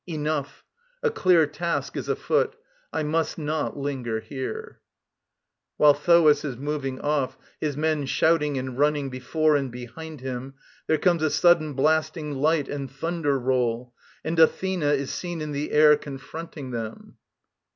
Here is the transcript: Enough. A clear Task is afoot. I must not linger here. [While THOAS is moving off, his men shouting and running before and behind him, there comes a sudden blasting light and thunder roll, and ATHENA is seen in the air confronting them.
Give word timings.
Enough. 0.07 0.63
A 1.03 1.11
clear 1.11 1.45
Task 1.45 1.95
is 1.95 2.09
afoot. 2.09 2.55
I 2.91 3.03
must 3.03 3.37
not 3.37 3.77
linger 3.77 4.19
here. 4.19 4.79
[While 5.77 5.93
THOAS 5.93 6.43
is 6.43 6.57
moving 6.57 6.99
off, 6.99 7.37
his 7.59 7.77
men 7.77 8.07
shouting 8.07 8.57
and 8.57 8.79
running 8.79 9.11
before 9.11 9.55
and 9.55 9.71
behind 9.71 10.21
him, 10.21 10.55
there 10.87 10.97
comes 10.97 11.21
a 11.21 11.29
sudden 11.29 11.73
blasting 11.73 12.33
light 12.33 12.67
and 12.67 12.89
thunder 12.89 13.37
roll, 13.37 13.93
and 14.25 14.39
ATHENA 14.39 14.91
is 14.95 15.13
seen 15.13 15.39
in 15.39 15.51
the 15.51 15.71
air 15.71 15.95
confronting 15.95 16.71
them. 16.71 17.17